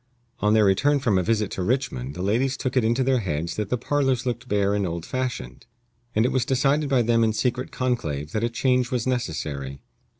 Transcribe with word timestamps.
On 0.39 0.55
their 0.55 0.65
return 0.65 0.97
from 0.97 1.19
a 1.19 1.21
visit 1.21 1.51
to 1.51 1.61
Richmond 1.61 2.15
the 2.15 2.23
ladies 2.23 2.57
took 2.57 2.75
it 2.75 2.83
into 2.83 3.03
their 3.03 3.19
heads 3.19 3.55
that 3.55 3.69
the 3.69 3.77
parlors 3.77 4.25
looked 4.25 4.47
bare 4.47 4.73
and 4.73 4.87
old 4.87 5.05
fashioned, 5.05 5.67
and 6.15 6.25
it 6.25 6.31
was 6.31 6.43
decided 6.43 6.89
by 6.89 7.03
them 7.03 7.23
in 7.23 7.33
secret 7.33 7.69
conclave 7.71 8.31
that 8.31 8.43
a 8.43 8.49
change 8.49 8.89
was 8.89 9.05
necessary. 9.05 9.83